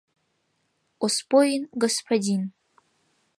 Оспоин— 0.99 1.63
господин. 1.83 2.41